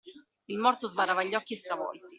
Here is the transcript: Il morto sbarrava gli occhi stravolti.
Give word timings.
Il 0.47 0.57
morto 0.57 0.87
sbarrava 0.87 1.21
gli 1.21 1.35
occhi 1.35 1.55
stravolti. 1.55 2.09